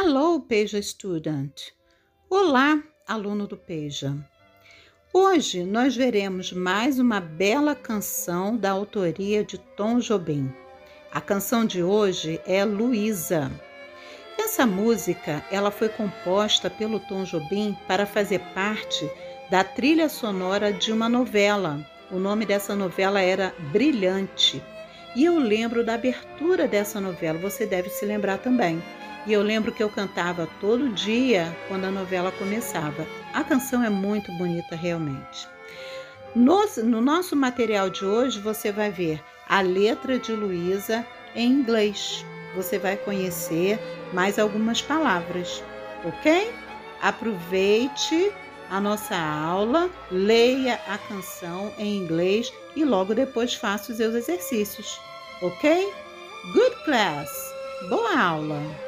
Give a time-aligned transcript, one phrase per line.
[0.00, 1.72] Hello, Peja Student!
[2.30, 4.14] Olá, aluno do Peja!
[5.12, 10.54] Hoje nós veremos mais uma bela canção da autoria de Tom Jobim.
[11.10, 13.50] A canção de hoje é Luísa.
[14.38, 19.10] Essa música ela foi composta pelo Tom Jobim para fazer parte
[19.50, 21.84] da trilha sonora de uma novela.
[22.08, 24.62] O nome dessa novela era Brilhante.
[25.16, 28.80] E eu lembro da abertura dessa novela, você deve se lembrar também.
[29.26, 33.06] E eu lembro que eu cantava todo dia quando a novela começava.
[33.32, 35.46] A canção é muito bonita, realmente.
[36.34, 42.24] No, no nosso material de hoje, você vai ver a letra de Luísa em inglês.
[42.54, 43.78] Você vai conhecer
[44.12, 45.62] mais algumas palavras,
[46.04, 46.52] ok?
[47.02, 48.32] Aproveite
[48.70, 55.00] a nossa aula, leia a canção em inglês e logo depois faça os seus exercícios,
[55.42, 55.92] ok?
[56.52, 57.28] Good class!
[57.88, 58.87] Boa aula!